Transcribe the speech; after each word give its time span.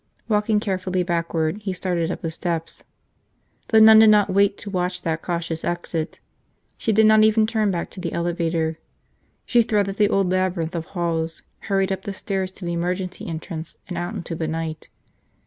Walking 0.27 0.59
carefully 0.59 1.03
backward, 1.03 1.57
he 1.61 1.73
started 1.73 2.09
up 2.09 2.21
the 2.23 2.31
steps. 2.31 2.83
The 3.67 3.79
nun 3.79 3.99
did 3.99 4.09
not 4.09 4.31
wait 4.33 4.57
to 4.57 4.71
watch 4.71 5.03
that 5.03 5.21
cautious 5.21 5.63
exit. 5.63 6.19
She 6.75 6.91
did 6.91 7.05
not 7.05 7.23
even 7.23 7.45
turn 7.45 7.69
back 7.69 7.91
to 7.91 7.99
the 7.99 8.11
elevator. 8.11 8.79
She 9.45 9.61
threaded 9.61 9.97
the 9.97 10.09
old 10.09 10.31
labyrinth 10.31 10.73
of 10.73 10.87
halls, 10.87 11.43
hurried 11.69 11.91
up 11.91 12.01
the 12.01 12.15
stairs 12.15 12.49
to 12.53 12.65
the 12.65 12.73
emergency 12.73 13.27
entrance 13.27 13.77
and 13.87 13.95
out 13.95 14.15
into 14.15 14.33
the 14.33 14.47
night. 14.47 14.89